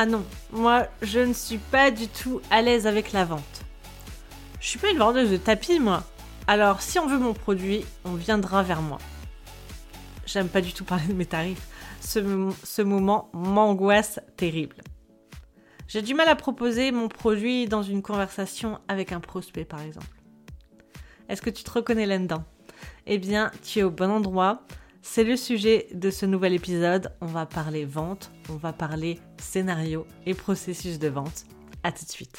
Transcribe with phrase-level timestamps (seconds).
[0.00, 3.64] Ah non, moi je ne suis pas du tout à l'aise avec la vente.
[4.60, 6.04] Je suis pas une vendeuse de tapis, moi.
[6.46, 8.98] Alors si on veut mon produit, on viendra vers moi.
[10.24, 11.66] J'aime pas du tout parler de mes tarifs.
[12.00, 12.20] Ce,
[12.62, 14.76] ce moment m'angoisse terrible.
[15.88, 20.06] J'ai du mal à proposer mon produit dans une conversation avec un prospect, par exemple.
[21.28, 22.44] Est-ce que tu te reconnais là-dedans?
[23.06, 24.62] Eh bien, tu es au bon endroit.
[25.10, 27.10] C'est le sujet de ce nouvel épisode.
[27.22, 31.46] On va parler vente, on va parler scénario et processus de vente.
[31.82, 32.36] À tout de suite.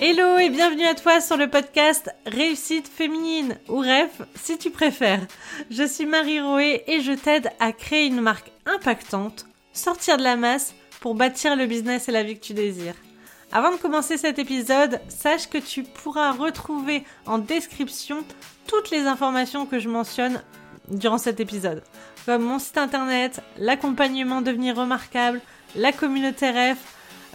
[0.00, 5.26] Hello et bienvenue à toi sur le podcast Réussite féminine ou REF si tu préfères.
[5.70, 10.36] Je suis Marie Roé et je t'aide à créer une marque impactante, sortir de la
[10.36, 12.96] masse pour bâtir le business et la vie que tu désires.
[13.56, 18.24] Avant de commencer cet épisode, sache que tu pourras retrouver en description
[18.66, 20.42] toutes les informations que je mentionne
[20.88, 21.84] durant cet épisode,
[22.26, 25.40] comme mon site internet, l'accompagnement devenir remarquable,
[25.76, 26.78] la communauté REF,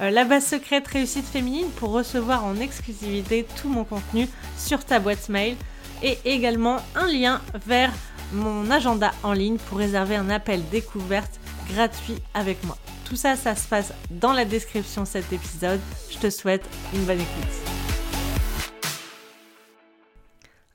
[0.01, 4.27] euh, la base secrète réussite féminine pour recevoir en exclusivité tout mon contenu
[4.57, 5.55] sur ta boîte mail
[6.03, 7.93] et également un lien vers
[8.33, 12.77] mon agenda en ligne pour réserver un appel découverte gratuit avec moi.
[13.09, 15.79] Tout ça, ça se passe dans la description de cet épisode.
[16.11, 17.69] Je te souhaite une bonne écoute.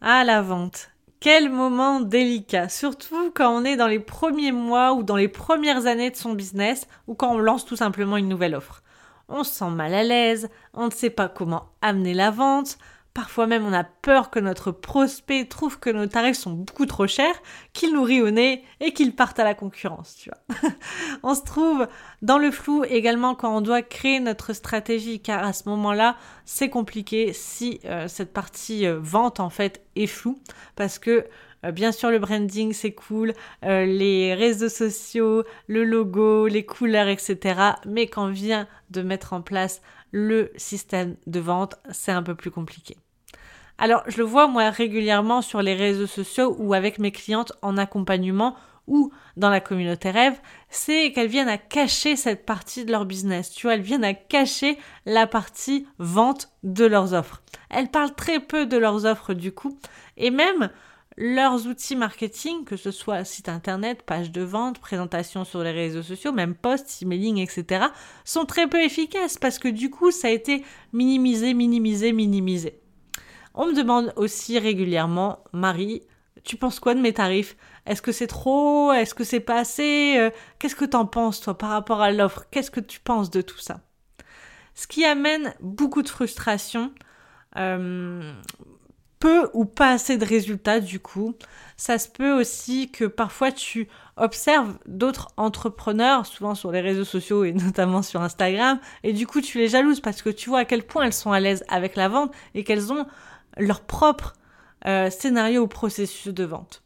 [0.00, 0.90] Ah, la vente.
[1.20, 5.86] Quel moment délicat, surtout quand on est dans les premiers mois ou dans les premières
[5.86, 8.82] années de son business ou quand on lance tout simplement une nouvelle offre.
[9.28, 12.78] On se sent mal à l'aise, on ne sait pas comment amener la vente,
[13.14, 17.06] Parfois même, on a peur que notre prospect trouve que nos tarifs sont beaucoup trop
[17.06, 17.40] chers,
[17.72, 20.28] qu'il nous rit au nez et qu'il parte à la concurrence,
[21.22, 21.86] on se trouve
[22.22, 26.68] dans le flou également quand on doit créer notre stratégie, car à ce moment-là, c'est
[26.68, 30.40] compliqué si euh, cette partie euh, vente, en fait, est floue,
[30.74, 31.24] parce que
[31.64, 37.58] euh, Bien sûr, le branding, c'est cool, les réseaux sociaux, le logo, les couleurs, etc.
[37.86, 39.80] Mais quand vient de mettre en place
[40.14, 42.96] le système de vente, c'est un peu plus compliqué.
[43.78, 47.76] Alors, je le vois moi régulièrement sur les réseaux sociaux ou avec mes clientes en
[47.76, 48.54] accompagnement
[48.86, 53.50] ou dans la communauté rêve, c'est qu'elles viennent à cacher cette partie de leur business.
[53.50, 57.42] Tu vois, elles viennent à cacher la partie vente de leurs offres.
[57.68, 59.76] Elles parlent très peu de leurs offres du coup.
[60.16, 60.70] Et même
[61.16, 66.02] leurs outils marketing, que ce soit site internet, page de vente, présentation sur les réseaux
[66.02, 67.86] sociaux, même post, emailing, etc.,
[68.24, 72.80] sont très peu efficaces parce que du coup, ça a été minimisé, minimisé, minimisé.
[73.54, 76.02] On me demande aussi régulièrement, Marie,
[76.42, 77.56] tu penses quoi de mes tarifs?
[77.86, 78.92] Est-ce que c'est trop?
[78.92, 80.16] Est-ce que c'est pas assez?
[80.18, 82.44] Euh, Qu'est-ce que t'en penses toi par rapport à l'offre?
[82.50, 83.80] Qu'est-ce que tu penses de tout ça?
[84.74, 86.92] Ce qui amène beaucoup de frustration,
[87.56, 88.32] euh,
[89.24, 91.34] peu ou pas assez de résultats du coup.
[91.78, 97.42] Ça se peut aussi que parfois tu observes d'autres entrepreneurs, souvent sur les réseaux sociaux
[97.42, 100.64] et notamment sur Instagram, et du coup tu les jalouses parce que tu vois à
[100.66, 103.06] quel point elles sont à l'aise avec la vente et qu'elles ont
[103.56, 104.34] leur propre
[104.86, 106.82] euh, scénario ou processus de vente.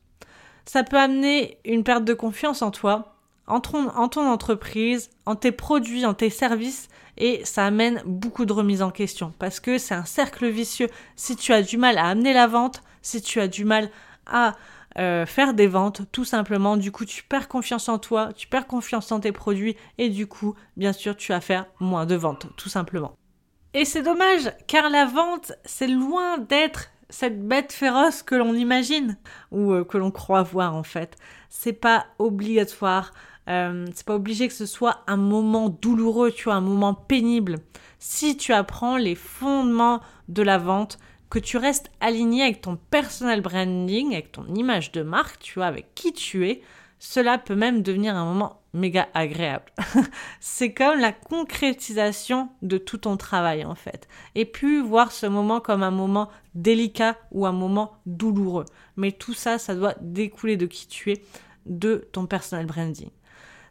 [0.65, 3.17] Ça peut amener une perte de confiance en toi,
[3.48, 8.53] en ton, ton entreprise, en tes produits, en tes services, et ça amène beaucoup de
[8.53, 10.88] remises en question parce que c'est un cercle vicieux.
[11.16, 13.91] Si tu as du mal à amener la vente, si tu as du mal
[14.26, 14.54] à
[14.98, 18.66] euh, faire des ventes, tout simplement, du coup, tu perds confiance en toi, tu perds
[18.66, 22.47] confiance en tes produits, et du coup, bien sûr, tu vas faire moins de ventes,
[22.56, 23.15] tout simplement.
[23.75, 29.16] Et c'est dommage, car la vente, c'est loin d'être cette bête féroce que l'on imagine
[29.50, 31.16] ou euh, que l'on croit voir en fait.
[31.48, 33.12] C'est pas obligatoire,
[33.48, 37.56] euh, c'est pas obligé que ce soit un moment douloureux, tu vois, un moment pénible.
[37.98, 40.98] Si tu apprends les fondements de la vente,
[41.31, 45.66] que tu restes aligné avec ton personal branding, avec ton image de marque, tu vois,
[45.66, 46.62] avec qui tu es,
[46.98, 49.72] cela peut même devenir un moment méga agréable.
[50.41, 54.09] c'est comme la concrétisation de tout ton travail en fait.
[54.34, 58.66] Et puis voir ce moment comme un moment délicat ou un moment douloureux.
[58.97, 61.22] Mais tout ça, ça doit découler de qui tu es,
[61.66, 63.10] de ton personal branding.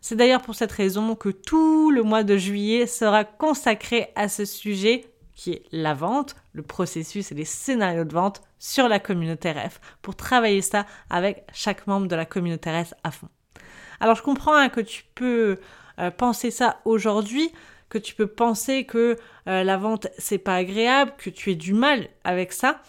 [0.01, 4.45] C'est d'ailleurs pour cette raison que tout le mois de juillet sera consacré à ce
[4.45, 5.05] sujet
[5.37, 9.79] qui est la vente, le processus et les scénarios de vente sur la communauté RF
[10.01, 13.29] pour travailler ça avec chaque membre de la communauté RF à fond.
[13.99, 15.59] Alors je comprends hein, que tu peux
[15.99, 17.51] euh, penser ça aujourd'hui,
[17.89, 19.17] que tu peux penser que
[19.47, 22.81] euh, la vente c'est pas agréable, que tu aies du mal avec ça.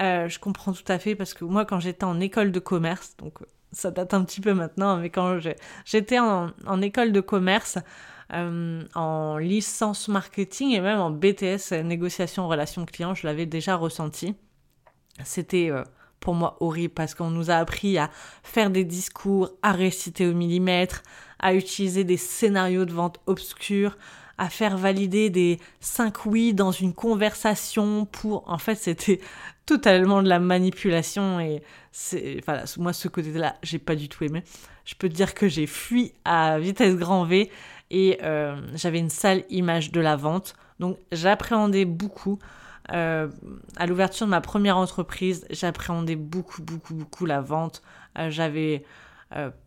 [0.00, 3.16] Euh, je comprends tout à fait parce que moi quand j'étais en école de commerce,
[3.16, 3.38] donc
[3.74, 5.38] ça date un petit peu maintenant, mais quand
[5.84, 7.78] j'étais en, école de commerce,
[8.30, 14.34] en licence marketing et même en BTS négociation relation client, je l'avais déjà ressenti.
[15.22, 15.70] C'était
[16.24, 18.10] pour moi horrible parce qu'on nous a appris à
[18.42, 21.02] faire des discours, à réciter au millimètre,
[21.38, 23.96] à utiliser des scénarios de vente obscurs,
[24.38, 28.44] à faire valider des 5 oui dans une conversation pour...
[28.50, 29.20] En fait, c'était
[29.66, 32.40] totalement de la manipulation et c'est...
[32.44, 34.42] Voilà, moi, ce côté-là, j'ai pas du tout aimé.
[34.84, 37.50] Je peux te dire que j'ai fui à vitesse grand V
[37.90, 40.54] et euh, j'avais une sale image de la vente.
[40.80, 42.38] Donc, j'appréhendais beaucoup.
[42.92, 43.28] Euh,
[43.76, 47.82] à l'ouverture de ma première entreprise, j'appréhendais beaucoup, beaucoup, beaucoup la vente.
[48.18, 48.84] Euh, j'avais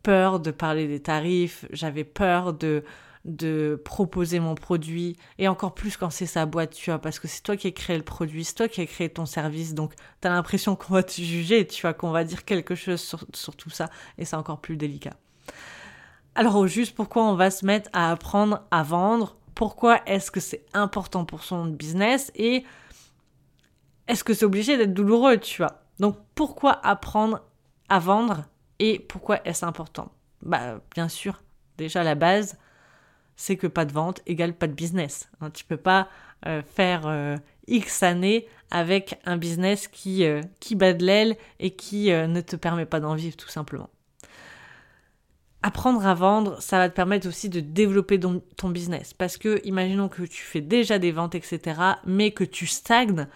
[0.02, 2.86] peur de parler des tarifs, j'avais peur de
[3.28, 7.28] de proposer mon produit et encore plus quand c'est sa boîte, tu vois, parce que
[7.28, 9.94] c'est toi qui as créé le produit, c'est toi qui as créé ton service, donc
[10.22, 13.56] tu as l'impression qu'on va te juger, tu vois, qu'on va dire quelque chose sur,
[13.56, 15.14] tout ça et c'est encore plus délicat.
[16.36, 19.36] Alors au juste, pourquoi on va se mettre à apprendre à vendre?
[19.56, 22.32] Pourquoi est-ce que c'est important pour son business?
[22.36, 22.64] Et
[24.08, 25.82] est-ce que c'est obligé d'être douloureux, tu vois?
[26.00, 27.42] Donc pourquoi apprendre
[27.90, 28.46] à vendre
[28.80, 30.12] et pourquoi est-ce important?
[30.44, 31.42] Bah bien sûr,
[31.78, 32.58] déjà la base,
[33.38, 35.30] c'est que pas de vente égale pas de business.
[35.40, 35.50] Tu hein.
[35.52, 36.10] tu peux pas
[36.46, 37.38] euh, faire euh,
[37.68, 40.42] X années avec un business qui, euh,
[40.72, 43.90] bat de l'aile et qui ne te permet pas d'en vivre tout simplement.
[45.64, 49.14] Apprendre à vendre, ça va te permettre aussi de développer ton, ton business.
[49.14, 53.28] Parce que imaginons que tu fais déjà des ventes, etc., mais que tu stagnes,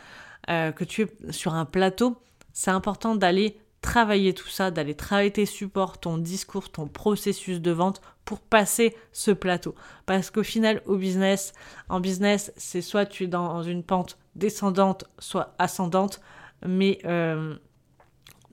[0.47, 2.17] que tu es sur un plateau,
[2.53, 7.71] c'est important d'aller travailler tout ça, d'aller travailler tes supports, ton discours, ton processus de
[7.71, 9.75] vente pour passer ce plateau.
[10.05, 11.53] Parce qu'au final, au business,
[11.89, 16.21] en business, c'est soit tu es dans une pente descendante, soit ascendante,
[16.65, 17.55] mais euh,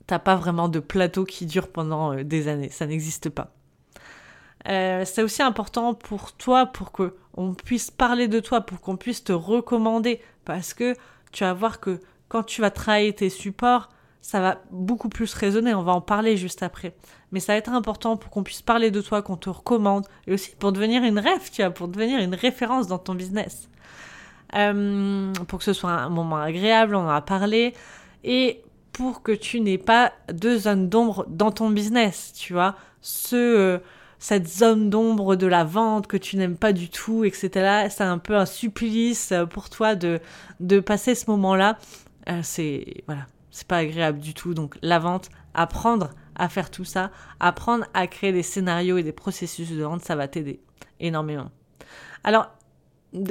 [0.07, 2.71] t'as pas vraiment de plateau qui dure pendant euh, des années.
[2.71, 3.53] Ça n'existe pas.
[4.69, 8.97] Euh, c'est aussi important pour toi, pour que on puisse parler de toi, pour qu'on
[8.97, 10.95] puisse te recommander, parce que
[11.31, 13.91] tu vas voir que quand tu vas travailler tes supports,
[14.21, 16.95] ça va beaucoup plus résonner, on va en parler juste après.
[17.33, 20.33] Mais ça va être important pour qu'on puisse parler de toi, qu'on te recommande, et
[20.33, 23.69] aussi pour devenir une rêve, tu vois, pour devenir une référence dans ton business.
[24.55, 27.75] Euh, pour que ce soit un moment agréable, on en a parlé,
[28.25, 28.63] et
[28.93, 33.79] pour que tu n'aies pas deux zones d'ombre dans ton business, tu vois, ce, euh,
[34.19, 37.87] cette zone d'ombre de la vente que tu n'aimes pas du tout, etc.
[37.91, 40.21] C'est un peu un supplice pour toi de,
[40.61, 41.79] de passer ce moment-là.
[42.29, 43.27] Euh, c'est, voilà,
[43.59, 44.55] c'est pas agréable du tout.
[44.55, 47.11] Donc la vente, apprendre à faire tout ça,
[47.41, 50.61] apprendre à créer des scénarios et des processus de vente, ça va t'aider
[51.01, 51.51] énormément.
[52.23, 52.51] Alors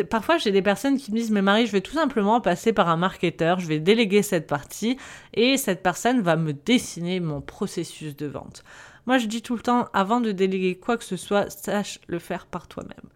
[0.09, 2.89] parfois j'ai des personnes qui me disent mais Marie je vais tout simplement passer par
[2.89, 4.97] un marketeur, je vais déléguer cette partie
[5.33, 8.63] et cette personne va me dessiner mon processus de vente.
[9.05, 12.19] Moi je dis tout le temps avant de déléguer quoi que ce soit, sache le
[12.19, 13.09] faire par toi-même.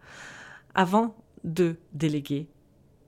[0.74, 2.48] Avant de déléguer,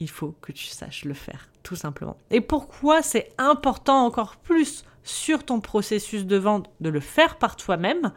[0.00, 2.16] il faut que tu saches le faire, tout simplement.
[2.30, 7.56] Et pourquoi c'est important encore plus sur ton processus de vente de le faire par
[7.56, 8.12] toi-même?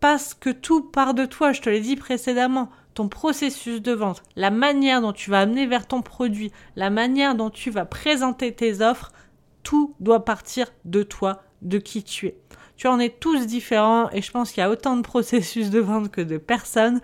[0.00, 2.68] Parce que tout part de toi, je te l'ai dit précédemment.
[2.94, 7.36] Ton processus de vente, la manière dont tu vas amener vers ton produit, la manière
[7.36, 9.12] dont tu vas présenter tes offres,
[9.62, 12.36] tout doit partir de toi, de qui tu es.
[12.76, 15.78] Tu en es tous différents et je pense qu'il y a autant de processus de
[15.78, 17.00] vente que de personnes.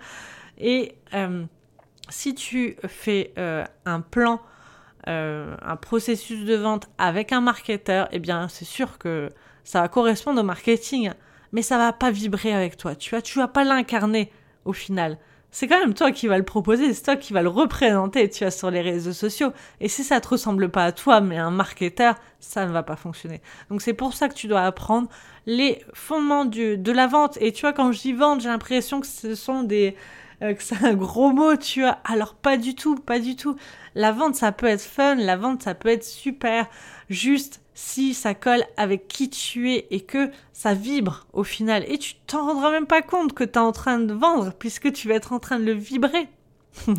[0.57, 1.45] Et euh,
[2.09, 4.41] si tu fais euh, un plan,
[5.07, 9.29] euh, un processus de vente avec un marketeur, eh bien, c'est sûr que
[9.63, 11.11] ça va correspondre au marketing,
[11.51, 12.95] mais ça va pas vibrer avec toi.
[12.95, 14.31] Tu vois, tu vas pas l'incarner
[14.65, 15.17] au final.
[15.51, 18.43] C'est quand même toi qui vas le proposer, c'est toi qui vas le représenter, tu
[18.43, 19.53] vois, sur les réseaux sociaux.
[19.79, 22.97] Et si ça te ressemble pas à toi, mais un marketeur, ça ne va pas
[22.97, 23.41] fonctionner.
[23.69, 25.07] Donc c'est pour ça que tu dois apprendre
[25.45, 27.37] les fondements de la vente.
[27.39, 29.95] Et tu vois, quand je dis vente, j'ai l'impression que ce sont des,
[30.41, 31.97] euh, que c'est un gros mot, tu vois.
[32.03, 33.55] Alors pas du tout, pas du tout.
[33.95, 36.67] La vente, ça peut être fun, la vente, ça peut être super.
[37.09, 41.83] Juste si ça colle avec qui tu es et que ça vibre au final.
[41.87, 44.91] Et tu t'en rendras même pas compte que tu es en train de vendre puisque
[44.91, 46.27] tu vas être en train de le vibrer.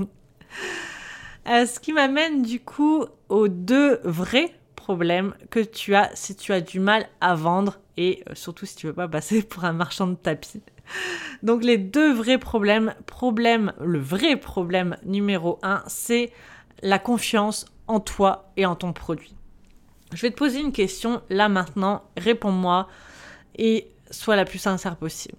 [1.49, 6.53] Euh, ce qui m'amène du coup aux deux vrais problèmes que tu as si tu
[6.53, 9.73] as du mal à vendre et euh, surtout si tu veux pas passer pour un
[9.73, 10.63] marchand de tapis.
[11.43, 16.33] Donc les deux vrais problèmes, problème, le vrai problème numéro un, c'est
[16.83, 19.35] la confiance en toi et en ton produit.
[20.13, 22.89] Je vais te poser une question là maintenant, réponds-moi
[23.57, 25.39] et sois la plus sincère possible.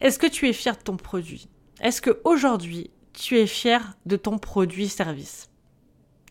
[0.00, 1.48] Est-ce que tu es fier de ton produit?
[1.80, 5.50] Est-ce que aujourd'hui tu es fier de ton produit service?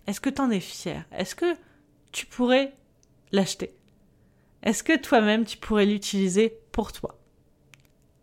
[0.08, 1.06] Est-ce que tu en es fier?
[1.12, 1.56] Est-ce que
[2.12, 2.74] tu pourrais
[3.32, 3.74] l'acheter?
[4.63, 7.20] Est-ce que toi-même tu pourrais l'utiliser pour toi?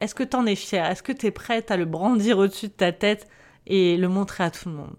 [0.00, 2.68] Est-ce que tu en es fier Est-ce que tu es prête à le brandir au-dessus
[2.68, 3.28] de ta tête
[3.66, 4.96] et le montrer à tout le monde?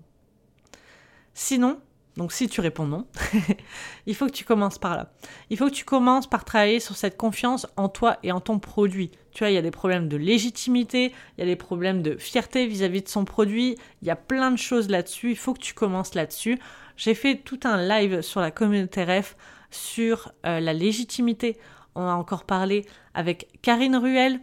[1.34, 1.80] Sinon,
[2.18, 3.08] Donc si tu réponds non,
[4.06, 5.14] il faut que tu commences par là.
[5.50, 8.60] Il faut que tu commences par travailler sur cette confiance en toi et en ton
[8.60, 9.12] produit.
[9.32, 12.18] Tu vois, il y a des problèmes de légitimité, il y a des problèmes de
[12.18, 15.62] fierté vis-à-vis de son produit, il y a plein de choses là-dessus, il faut que
[15.62, 16.60] tu commences là-dessus.
[16.98, 19.38] J'ai fait tout un live sur la communauté REF
[19.72, 21.58] sur euh, la légitimité.
[21.96, 24.40] On a encore parlé avec Karine Ruel.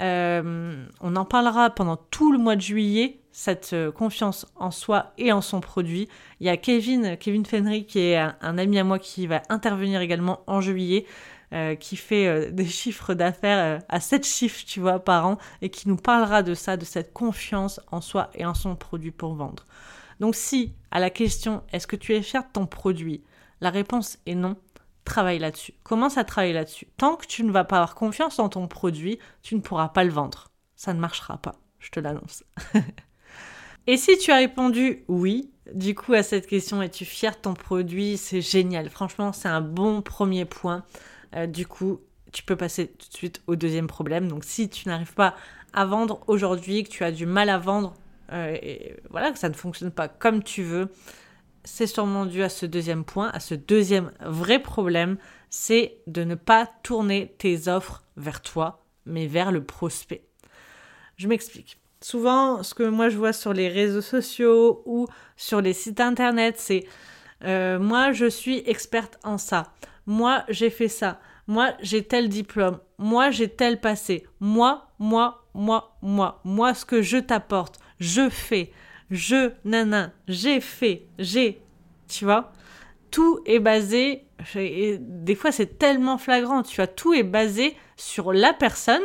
[0.00, 5.12] Euh, on en parlera pendant tout le mois de juillet cette euh, confiance en soi
[5.18, 6.08] et en son produit.
[6.40, 10.00] Il y a Kevin, Kevin Fenry, qui est un, ami à moi qui va intervenir
[10.00, 11.06] également en juillet,
[11.80, 15.96] qui fait des chiffres d'affaires à 7 chiffres, tu vois, par an, et qui nous
[15.96, 19.64] parlera de ça, de cette confiance en soi et en son produit pour vendre.
[20.20, 23.22] Donc si, à la question, est-ce que tu es fier de ton produit?
[23.60, 24.56] La réponse est non.
[25.06, 25.72] Travaille là-dessus.
[25.84, 26.88] Commence à travailler là-dessus.
[26.96, 30.02] Tant que tu ne vas pas avoir confiance en ton produit, tu ne pourras pas
[30.02, 30.48] le vendre.
[30.74, 32.44] Ça ne marchera pas, je te l'annonce.
[33.86, 37.54] Et si tu as répondu oui, du coup, à cette question, es-tu fier de ton
[37.54, 38.16] produit?
[38.16, 38.90] C'est génial.
[38.90, 40.84] Franchement, c'est un bon premier point.
[41.36, 42.00] Euh, du coup,
[42.32, 44.26] tu peux passer tout de suite au deuxième problème.
[44.26, 45.36] Donc, si tu n'arrives pas
[45.72, 47.94] à vendre aujourd'hui, que tu as du mal à vendre,
[48.32, 50.90] euh, et voilà, que ça ne fonctionne pas comme tu veux,
[51.66, 55.18] c'est sûrement dû à ce deuxième point, à ce deuxième vrai problème,
[55.50, 60.22] c'est de ne pas tourner tes offres vers toi, mais vers le prospect.
[61.16, 61.78] Je m'explique.
[62.00, 65.06] Souvent, ce que moi je vois sur les réseaux sociaux ou
[65.36, 66.86] sur les sites internet, c'est
[67.44, 69.72] euh, moi je suis experte en ça.
[70.06, 71.20] Moi j'ai fait ça.
[71.48, 72.78] Moi j'ai tel diplôme.
[72.98, 74.26] Moi j'ai tel passé.
[74.40, 76.40] Moi, moi, moi, moi.
[76.44, 78.70] Moi ce que je t'apporte, je fais.
[79.10, 81.06] Je, nana, j'ai fait.
[81.18, 81.62] J'ai.
[82.08, 82.52] Tu vois
[83.10, 84.24] Tout est basé.
[84.54, 86.62] des fois c'est tellement flagrant.
[86.62, 89.02] Tu vois, tout est basé sur la personne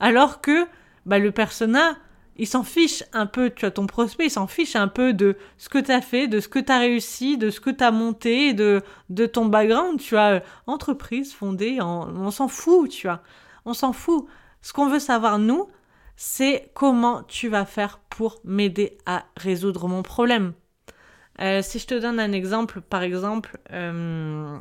[0.00, 0.66] alors que
[1.06, 1.96] bah, le persona,
[2.36, 5.36] il s'en fiche un peu, tu vois, ton prospect, il s'en fiche un peu de
[5.58, 7.84] ce que tu as fait, de ce que tu as réussi, de ce que tu
[7.84, 13.22] as monté, de, de ton background, tu vois, entreprise fondée, on s'en fout, tu vois,
[13.64, 14.26] on s'en fout.
[14.60, 15.68] Ce qu'on veut savoir, nous,
[16.16, 20.52] c'est comment tu vas faire pour m'aider à résoudre mon problème.
[21.40, 24.58] Euh, si je te donne un exemple, par exemple, euh,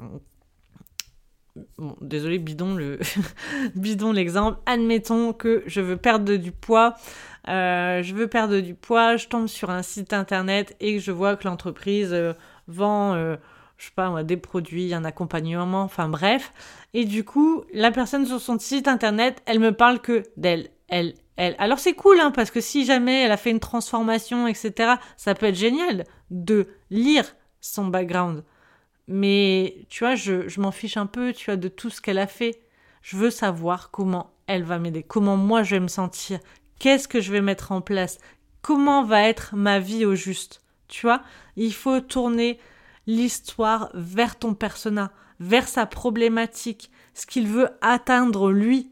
[2.01, 2.99] désolé, bidon le
[3.75, 4.57] bidon l'exemple.
[4.65, 6.95] Admettons que je veux perdre du poids.
[7.47, 11.35] Euh, je veux perdre du poids, je tombe sur un site internet et je vois
[11.35, 12.15] que l'entreprise
[12.67, 13.35] vend,
[13.81, 16.53] je sais pas des produits, un accompagnement, enfin bref.
[16.93, 21.15] Et du coup, la personne sur son site internet, elle me parle que d'elle, elle,
[21.35, 21.55] elle.
[21.57, 25.33] Alors c'est cool, hein, parce que si jamais elle a fait une transformation, etc., ça
[25.33, 28.43] peut être génial de lire son background.
[29.07, 32.27] Mais tu vois, je, m'en fiche un peu, tu vois, de tout ce qu'elle a
[32.27, 32.61] fait.
[33.01, 36.39] Je veux savoir comment elle va m'aider, comment moi je vais me sentir,
[36.77, 38.19] qu'est-ce que je vais mettre en place,
[38.61, 40.61] comment va être ma vie au juste?
[40.87, 41.23] Tu vois,
[41.55, 42.59] il faut tourner
[43.07, 48.91] l'histoire vers ton persona, vers sa problématique, ce qu'il veut atteindre lui,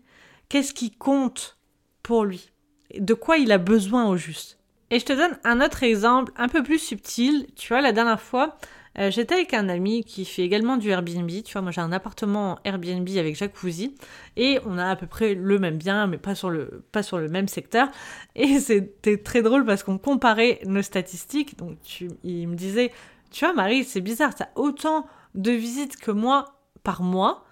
[0.49, 1.57] qu'est-ce qui compte
[2.03, 2.51] pour lui,
[2.97, 4.59] de quoi il a besoin au juste?
[4.91, 7.45] Et je te donne un autre exemple un peu plus subtil.
[7.55, 8.57] Tu vois, la dernière fois,
[8.97, 11.29] euh, j'étais avec un ami qui fait également du Airbnb.
[11.29, 13.93] Tu vois, moi j'ai un appartement Airbnb avec jacuzzi
[14.35, 17.19] et on a à peu près le même bien, mais pas sur le, pas sur
[17.19, 17.87] le même secteur.
[18.35, 21.57] Et c'était très drôle parce qu'on comparait nos statistiques.
[21.57, 21.77] Donc
[22.23, 22.91] il me disait,
[23.31, 25.05] tu vois Marie, c'est bizarre, tu as autant
[25.35, 27.45] de visites que moi par mois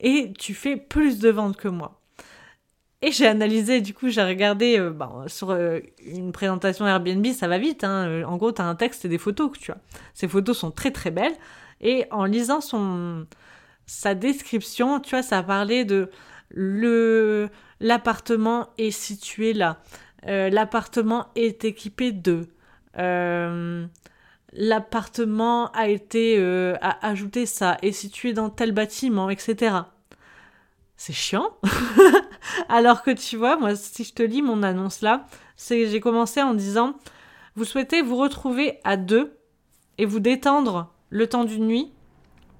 [0.00, 2.00] et tu fais plus de ventes que moi.
[3.06, 7.48] Et j'ai analysé, du coup, j'ai regardé euh, bah, sur euh, une présentation Airbnb, ça
[7.48, 7.84] va vite.
[7.84, 8.08] Hein.
[8.08, 9.80] Euh, en gros, tu as un texte et des photos, tu vois.
[10.14, 11.34] Ces photos sont très très belles.
[11.82, 13.26] Et en lisant son,
[13.84, 16.10] sa description, tu vois, ça parlait de
[16.48, 19.82] le l'appartement est situé là.
[20.22, 22.48] l'appartement est équipé de.
[24.54, 26.38] L'appartement a été
[26.80, 29.82] a ajouté ça, est situé dans tel bâtiment, etc
[30.96, 31.56] c'est chiant.
[32.68, 36.42] Alors que tu vois, moi, si je te lis mon annonce là, c'est j'ai commencé
[36.42, 36.94] en disant
[37.56, 39.36] Vous souhaitez vous retrouver à deux
[39.98, 41.92] et vous détendre le temps d'une nuit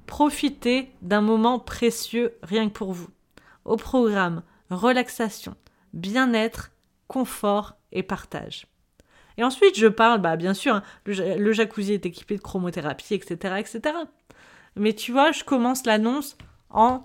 [0.07, 3.09] Profitez d'un moment précieux rien que pour vous.
[3.65, 5.55] Au programme, relaxation,
[5.95, 6.71] bien-être,
[7.09, 8.67] confort et partage.
[9.37, 13.55] Et ensuite, je parle, bah bien sûr, hein, le, jacuzzi est équipé de chromothérapie, etc.,
[13.59, 13.97] etc.
[14.77, 16.37] Mais tu vois, je commence l'annonce
[16.71, 17.05] en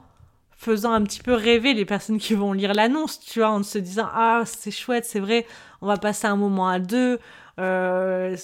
[0.52, 3.78] faisant un petit peu rêver les personnes qui vont lire l'annonce, tu vois, en se
[3.78, 5.46] disant ah c'est chouette, c'est vrai,
[5.82, 7.20] on va passer un moment à deux.
[7.60, 8.38] Euh,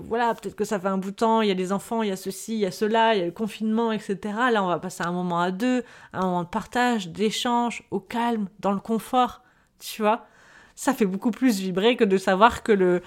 [0.00, 2.08] voilà, peut-être que ça fait un bout de temps, il y a des enfants, il
[2.08, 4.18] y a ceci, il y a cela, il y a le confinement, etc.
[4.52, 8.48] Là, on va passer un moment à deux, un moment de partage, d'échange, au calme,
[8.60, 9.42] dans le confort,
[9.78, 10.26] tu vois.
[10.74, 13.02] Ça fait beaucoup plus vibrer que de savoir que le,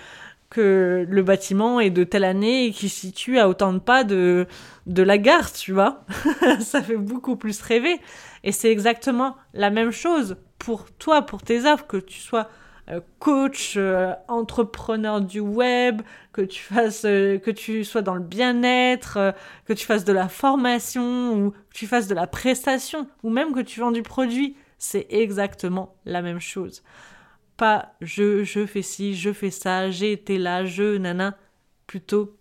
[0.50, 4.04] que le bâtiment est de telle année et qui se situe à autant de pas
[4.04, 4.48] de,
[4.86, 6.06] de la gare, tu vois.
[6.60, 8.00] ça fait beaucoup plus rêver.
[8.44, 12.50] Et c'est exactement la même chose pour toi, pour tes offres, que tu sois
[12.90, 18.22] euh, coach, euh, entrepreneur du web, que tu fasses, euh, que tu sois dans le
[18.22, 19.34] bien-être,
[19.66, 23.54] que tu fasses de la formation ou que tu fasses de la prestation ou même
[23.54, 26.82] que tu vends du produit, c'est exactement la même chose.
[27.58, 31.38] Pas je, je fais ci, je fais ça, j'ai été là, je, nana.
[31.88, 32.38] Plutôt,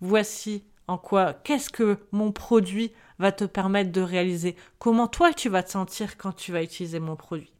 [0.00, 5.48] voici en quoi, qu'est-ce que mon produit va te permettre de réaliser, comment toi tu
[5.48, 7.52] vas te sentir quand tu vas utiliser mon produit?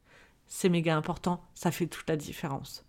[0.46, 2.84] C'est méga important, ça fait toute la différence.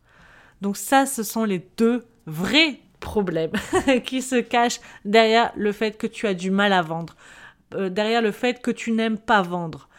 [0.61, 3.51] Donc ça, ce sont les deux vrais problèmes
[4.05, 7.15] qui se cachent derrière le fait que tu as du mal à vendre,
[7.73, 9.89] euh, derrière le fait que tu n'aimes pas vendre,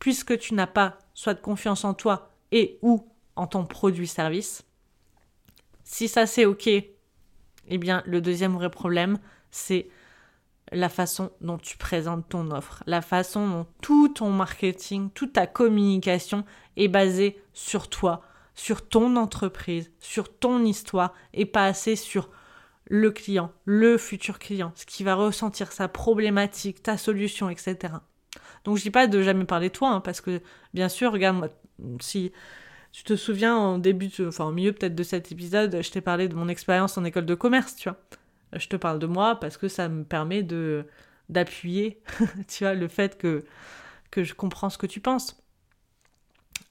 [0.00, 4.64] puisque tu n'as pas soit de confiance en toi et ou en ton produit-service.
[5.84, 9.18] Si ça c'est ok, eh bien le deuxième vrai problème,
[9.50, 9.88] c'est
[10.72, 15.46] la façon dont tu présentes ton offre, la façon dont tout ton marketing, toute ta
[15.46, 16.44] communication
[16.76, 18.22] est basée sur toi,
[18.54, 22.30] sur ton entreprise, sur ton histoire et pas assez sur
[22.86, 27.94] le client, le futur client, ce qui va ressentir sa problématique, ta solution, etc.
[28.64, 30.40] Donc je dis pas de jamais parler de toi, hein, parce que
[30.72, 31.48] bien sûr, regarde, moi,
[32.00, 32.32] si
[32.94, 36.28] tu te souviens en début, enfin au milieu peut-être de cet épisode, je t'ai parlé
[36.28, 37.98] de mon expérience en école de commerce, tu vois
[38.58, 40.42] je te parle de moi parce que ça me permet
[41.28, 42.00] d'appuyer,
[42.48, 43.44] tu vois, le fait que,
[44.10, 45.42] que je comprends ce que tu penses.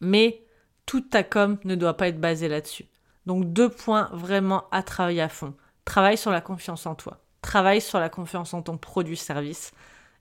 [0.02, 0.46] Mais
[0.86, 2.86] toute ta com ne doit pas être basée là-dessus.
[3.26, 5.54] Donc deux points vraiment à travailler à fond.
[5.86, 7.24] Travaille sur la confiance en toi.
[7.42, 9.72] Travaille sur la confiance en ton produit-service.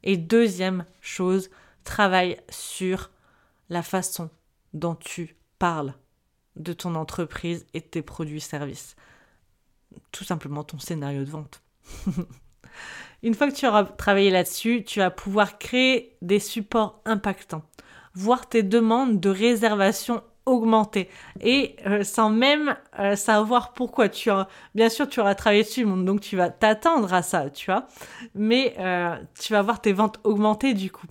[0.03, 1.51] Et deuxième chose,
[1.85, 3.11] travaille sur
[3.69, 4.31] la façon
[4.73, 5.95] dont tu parles
[6.57, 8.97] de ton entreprise et de tes produits-services
[10.11, 11.63] tout simplement ton scénario de vente.
[13.23, 17.63] Une fois que tu auras travaillé là-dessus, tu vas pouvoir créer des supports impactants,
[18.15, 21.09] voir tes demandes de réservation augmenter
[21.41, 24.29] et euh, sans même euh, savoir pourquoi tu
[24.75, 27.87] bien sûr tu auras travaillé dessus donc tu vas t'attendre à ça tu vois.
[28.35, 31.07] Mais euh, tu vas voir tes ventes augmenter du coup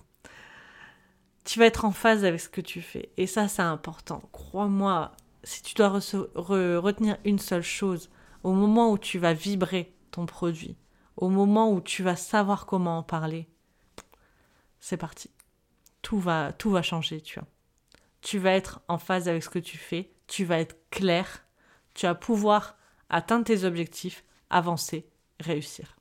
[1.44, 5.12] tu vas être en phase avec ce que tu fais et ça c'est important crois-moi
[5.44, 8.10] si tu dois retenir une seule chose
[8.42, 10.76] au moment où tu vas vibrer ton produit,
[11.16, 13.48] au moment où tu vas savoir comment en parler,
[14.80, 15.30] c'est parti.
[16.02, 17.48] Tout va, tout va changer, tu vois.
[18.20, 21.44] Tu vas être en phase avec ce que tu fais, tu vas être clair,
[21.94, 22.76] tu vas pouvoir
[23.08, 25.08] atteindre tes objectifs, avancer,
[25.40, 25.96] réussir.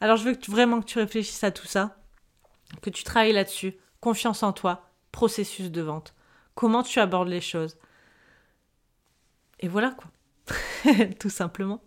[0.00, 1.98] Alors je veux vraiment que tu réfléchisses à tout ça,
[2.82, 3.74] que tu travailles là-dessus,
[4.06, 6.14] confiance en toi, processus de vente,
[6.54, 7.76] comment tu abordes les choses.
[9.58, 10.12] Et voilà quoi.
[11.18, 11.82] tout simplement.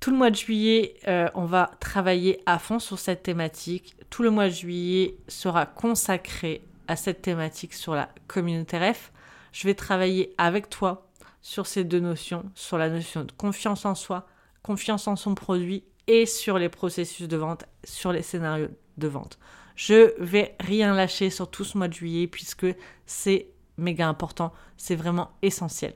[0.00, 3.94] Tout le mois de juillet, euh, on va travailler à fond sur cette thématique.
[4.08, 9.12] Tout le mois de juillet sera consacré à cette thématique sur la communauté RF.
[9.52, 11.10] Je vais travailler avec toi
[11.42, 14.26] sur ces deux notions, sur la notion de confiance en soi,
[14.62, 19.38] confiance en son produit et sur les processus de vente, sur les scénarios de vente.
[19.76, 22.66] Je vais rien lâcher sur tout ce mois de juillet puisque
[23.06, 25.94] c'est méga important, c'est vraiment essentiel.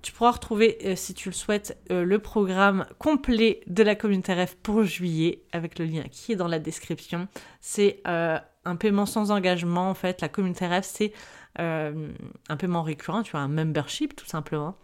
[0.00, 4.32] Tu pourras retrouver, euh, si tu le souhaites, euh, le programme complet de la communauté
[4.32, 7.26] RF pour juillet avec le lien qui est dans la description.
[7.60, 10.20] C'est euh, un paiement sans engagement en fait.
[10.20, 11.12] La communauté RF, c'est
[11.56, 14.76] un paiement récurrent, tu vois, un membership tout simplement,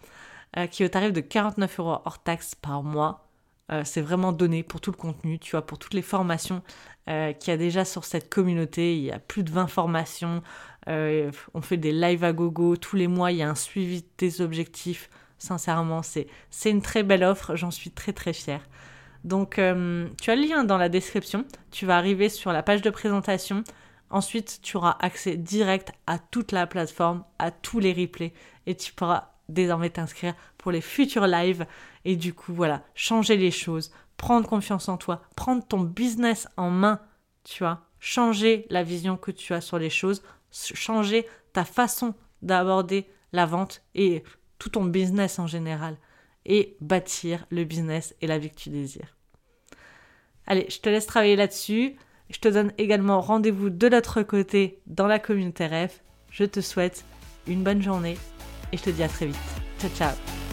[0.72, 3.23] qui est au tarif de 49 euros hors taxe par mois.
[3.84, 6.62] C'est vraiment donné pour tout le contenu, tu vois, pour toutes les formations
[7.06, 8.96] qu'il y a déjà sur cette communauté.
[8.96, 10.42] Il y a plus de 20 formations,
[10.88, 14.02] euh, on fait des lives à gogo tous les mois, il y a un suivi
[14.02, 15.08] de tes objectifs.
[15.38, 18.60] Sincèrement, c'est, c'est une très belle offre, j'en suis très très fière.
[19.24, 21.46] Donc, euh, tu as le lien dans la description.
[21.70, 23.64] Tu vas arriver sur la page de présentation.
[24.10, 28.32] Ensuite, tu auras accès direct à toute la plateforme, à tous les replays.
[28.66, 31.66] Et tu pourras désormais t'inscrire pour les futurs lives.
[32.04, 36.70] Et du coup, voilà, changer les choses, prendre confiance en toi, prendre ton business en
[36.70, 37.00] main,
[37.42, 40.22] tu vois, changer la vision que tu as sur les choses
[40.54, 44.22] changer ta façon d'aborder la vente et
[44.58, 45.96] tout ton business en général
[46.46, 49.16] et bâtir le business et la vie que tu désires.
[50.46, 51.96] Allez, je te laisse travailler là-dessus.
[52.30, 56.02] Je te donne également rendez-vous de l'autre côté dans la communauté RF.
[56.30, 57.04] Je te souhaite
[57.46, 58.16] une bonne journée
[58.72, 59.36] et je te dis à très vite.
[59.78, 60.43] Ciao ciao